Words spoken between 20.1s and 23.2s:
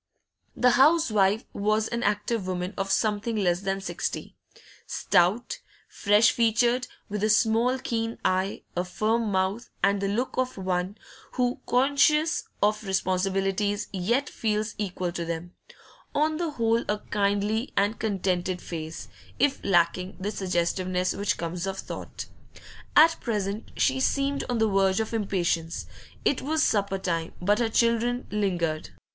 the suggestiveness which comes of thought. At